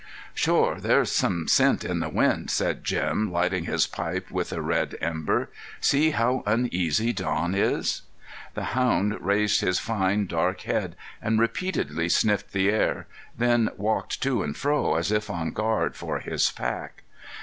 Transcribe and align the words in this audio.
"Shore 0.33 0.79
there's 0.79 1.11
some 1.11 1.47
scent 1.47 1.85
on 1.85 1.99
the 1.99 2.09
wind," 2.09 2.49
said 2.49 2.83
Jim, 2.83 3.31
lighting 3.31 3.65
his 3.65 3.85
pipe 3.85 4.31
with 4.31 4.51
a 4.51 4.59
red 4.59 4.95
ember. 4.99 5.51
"See 5.79 6.09
how 6.09 6.41
uneasy 6.47 7.13
Don 7.13 7.53
is." 7.53 8.01
The 8.55 8.63
hound 8.73 9.21
raised 9.23 9.61
his 9.61 9.77
fine, 9.77 10.25
dark 10.25 10.61
head 10.61 10.95
and 11.21 11.39
repeatedly 11.39 12.09
sniffed 12.09 12.51
the 12.51 12.69
air, 12.71 13.05
then 13.37 13.69
walked 13.77 14.23
to 14.23 14.41
and 14.41 14.57
fro 14.57 14.95
as 14.95 15.11
if 15.11 15.29
on 15.29 15.51
guard 15.51 15.95
for 15.95 16.17
his 16.17 16.49
pack. 16.49 17.03